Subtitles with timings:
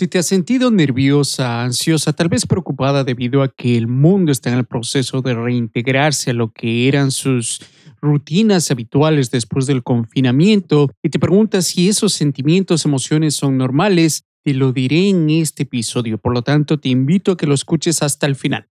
[0.00, 4.48] Si te has sentido nerviosa, ansiosa, tal vez preocupada debido a que el mundo está
[4.48, 7.60] en el proceso de reintegrarse a lo que eran sus
[8.00, 14.54] rutinas habituales después del confinamiento y te preguntas si esos sentimientos, emociones son normales, te
[14.54, 16.16] lo diré en este episodio.
[16.16, 18.68] Por lo tanto, te invito a que lo escuches hasta el final.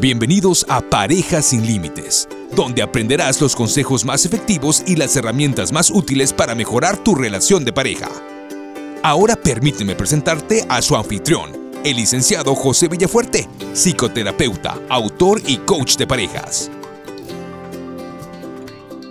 [0.00, 5.92] Bienvenidos a Parejas sin Límites, donde aprenderás los consejos más efectivos y las herramientas más
[5.92, 8.10] útiles para mejorar tu relación de pareja.
[9.04, 11.50] Ahora permíteme presentarte a su anfitrión,
[11.84, 16.70] el licenciado José Villafuerte, psicoterapeuta, autor y coach de parejas.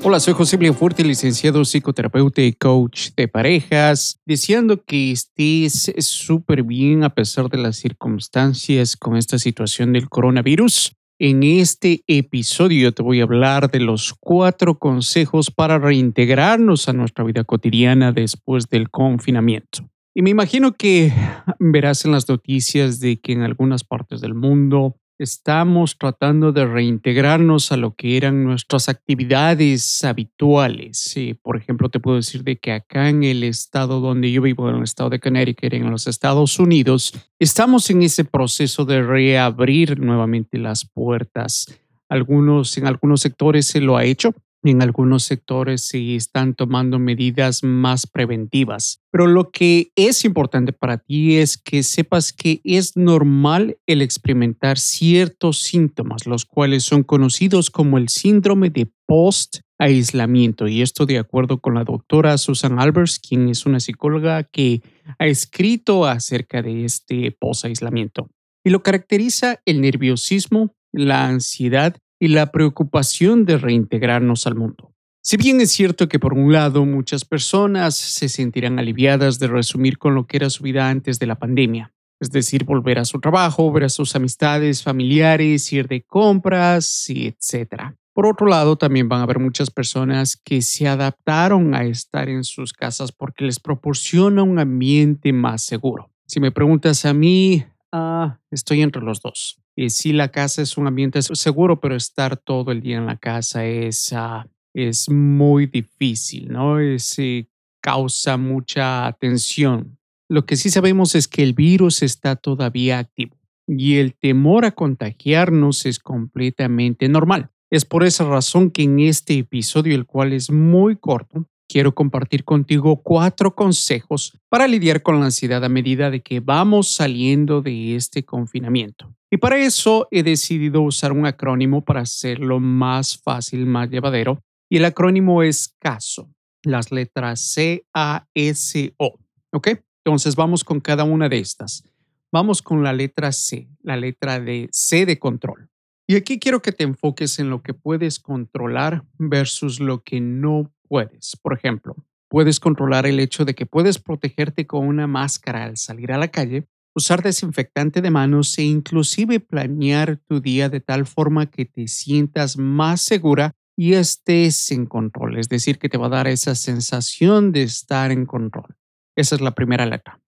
[0.01, 7.03] Hola, soy José Villafuerte, licenciado psicoterapeuta y coach de parejas, deseando que estés súper bien
[7.03, 10.95] a pesar de las circunstancias con esta situación del coronavirus.
[11.23, 17.23] En este episodio te voy a hablar de los cuatro consejos para reintegrarnos a nuestra
[17.23, 19.87] vida cotidiana después del confinamiento.
[20.15, 21.13] Y me imagino que
[21.59, 27.71] verás en las noticias de que en algunas partes del mundo estamos tratando de reintegrarnos
[27.71, 31.15] a lo que eran nuestras actividades habituales.
[31.43, 34.77] por ejemplo, te puedo decir de que acá en el estado donde yo vivo, en
[34.77, 40.57] el estado de Connecticut, en los Estados Unidos, estamos en ese proceso de reabrir nuevamente
[40.57, 41.67] las puertas.
[42.09, 44.33] Algunos, en algunos sectores se lo ha hecho,
[44.63, 49.01] en algunos sectores se están tomando medidas más preventivas.
[49.11, 54.77] Pero lo que es importante para ti es que sepas que es normal el experimentar
[54.77, 60.67] ciertos síntomas, los cuales son conocidos como el síndrome de post-aislamiento.
[60.67, 64.81] Y esto de acuerdo con la doctora Susan Albers, quien es una psicóloga que
[65.17, 68.29] ha escrito acerca de este post-aislamiento.
[68.63, 74.93] Y lo caracteriza el nerviosismo, la ansiedad y la preocupación de reintegrarnos al mundo.
[75.23, 79.97] Si bien es cierto que por un lado muchas personas se sentirán aliviadas de resumir
[79.97, 83.19] con lo que era su vida antes de la pandemia, es decir, volver a su
[83.19, 87.95] trabajo, ver a sus amistades, familiares, ir de compras, etc.
[88.13, 92.43] Por otro lado, también van a haber muchas personas que se adaptaron a estar en
[92.43, 96.11] sus casas porque les proporciona un ambiente más seguro.
[96.27, 99.61] Si me preguntas a mí, ah, estoy entre los dos.
[99.75, 103.17] Y sí, la casa es un ambiente seguro, pero estar todo el día en la
[103.17, 106.79] casa es, ah, es muy difícil, ¿no?
[106.79, 107.47] Es, eh,
[107.81, 109.97] causa mucha tensión.
[110.29, 113.37] Lo que sí sabemos es que el virus está todavía activo
[113.67, 117.49] y el temor a contagiarnos es completamente normal.
[117.69, 122.43] Es por esa razón que en este episodio, el cual es muy corto, quiero compartir
[122.43, 127.95] contigo cuatro consejos para lidiar con la ansiedad a medida de que vamos saliendo de
[127.95, 129.15] este confinamiento.
[129.31, 134.43] Y para eso he decidido usar un acrónimo para hacerlo más fácil, más llevadero.
[134.69, 136.29] Y el acrónimo es CASO,
[136.63, 139.19] las letras C-A-S-O.
[139.53, 139.67] ¿Ok?
[140.03, 141.85] Entonces vamos con cada una de estas.
[142.33, 145.69] Vamos con la letra C, la letra de C de control.
[146.05, 150.69] Y aquí quiero que te enfoques en lo que puedes controlar versus lo que no
[150.91, 151.37] puedes.
[151.41, 151.95] Por ejemplo,
[152.29, 156.27] puedes controlar el hecho de que puedes protegerte con una máscara al salir a la
[156.27, 161.87] calle, usar desinfectante de manos e inclusive planear tu día de tal forma que te
[161.87, 166.55] sientas más segura y estés en control, es decir, que te va a dar esa
[166.55, 168.75] sensación de estar en control.
[169.15, 170.19] Esa es la primera letra.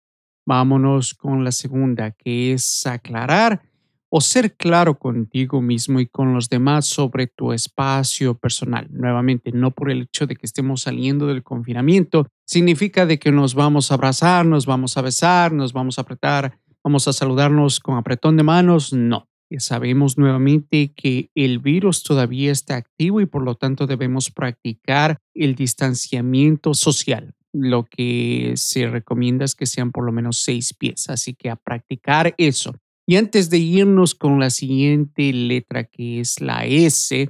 [0.47, 3.63] Vámonos con la segunda, que es aclarar
[4.15, 8.87] o ser claro contigo mismo y con los demás sobre tu espacio personal.
[8.91, 13.55] Nuevamente, no por el hecho de que estemos saliendo del confinamiento, significa de que nos
[13.55, 17.97] vamos a abrazar, nos vamos a besar, nos vamos a apretar, vamos a saludarnos con
[17.97, 18.93] apretón de manos.
[18.93, 19.27] No.
[19.57, 25.55] Sabemos nuevamente que el virus todavía está activo y por lo tanto debemos practicar el
[25.55, 27.33] distanciamiento social.
[27.51, 31.55] Lo que se recomienda es que sean por lo menos seis pies, así que a
[31.55, 32.75] practicar eso.
[33.05, 37.29] Y antes de irnos con la siguiente letra, que es la S,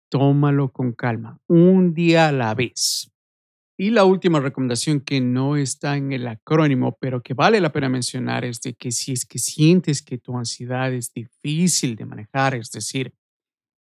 [0.10, 3.12] tómalo con calma, un día a la vez.
[3.80, 7.90] Y la última recomendación que no está en el acrónimo, pero que vale la pena
[7.90, 12.56] mencionar, es de que si es que sientes que tu ansiedad es difícil de manejar,
[12.56, 13.14] es decir,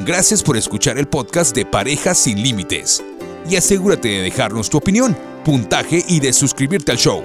[0.06, 3.04] Gracias por escuchar el podcast de Parejas Sin Límites.
[3.46, 5.14] Y asegúrate de dejarnos tu opinión,
[5.44, 7.22] puntaje y de suscribirte al show.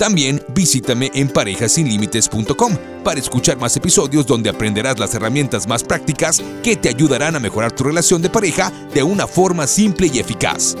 [0.00, 6.74] También visítame en parejasinlímites.com para escuchar más episodios donde aprenderás las herramientas más prácticas que
[6.74, 10.74] te ayudarán a mejorar tu relación de pareja de una forma simple y eficaz.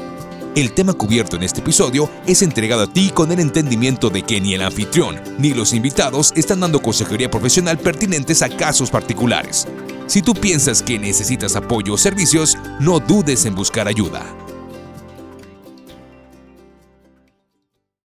[0.56, 4.40] El tema cubierto en este episodio es entregado a ti con el entendimiento de que
[4.40, 9.68] ni el anfitrión ni los invitados están dando consejería profesional pertinentes a casos particulares.
[10.08, 14.26] Si tú piensas que necesitas apoyo o servicios, no dudes en buscar ayuda.